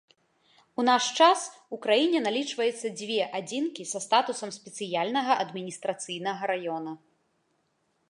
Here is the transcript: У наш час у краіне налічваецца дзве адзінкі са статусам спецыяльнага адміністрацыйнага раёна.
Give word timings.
У 0.79 0.85
наш 0.87 1.09
час 1.25 1.43
у 1.77 1.79
краіне 1.83 2.19
налічваецца 2.27 2.91
дзве 3.03 3.19
адзінкі 3.41 3.87
са 3.93 3.99
статусам 4.09 4.49
спецыяльнага 4.59 5.33
адміністрацыйнага 5.47 6.41
раёна. 6.57 7.01